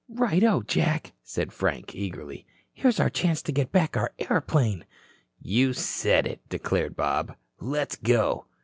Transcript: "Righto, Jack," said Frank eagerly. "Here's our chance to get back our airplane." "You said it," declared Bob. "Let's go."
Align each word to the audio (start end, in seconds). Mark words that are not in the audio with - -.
"Righto, 0.09 0.63
Jack," 0.63 1.13
said 1.21 1.53
Frank 1.53 1.93
eagerly. 1.93 2.47
"Here's 2.73 2.99
our 2.99 3.11
chance 3.11 3.43
to 3.43 3.51
get 3.51 3.71
back 3.71 3.95
our 3.95 4.11
airplane." 4.17 4.85
"You 5.39 5.73
said 5.73 6.25
it," 6.25 6.41
declared 6.49 6.95
Bob. 6.95 7.35
"Let's 7.59 7.97
go." 7.97 8.47